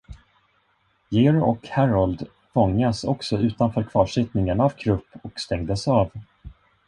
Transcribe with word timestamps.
George 1.09 1.41
och 1.41 1.67
Harold 1.67 2.27
fångas 2.53 3.03
också 3.03 3.37
utanför 3.37 3.83
kvarsittningen 3.83 4.61
av 4.61 4.69
Krupp 4.69 5.07
och 5.23 5.39
stängdes 5.39 5.87
av. 5.87 6.11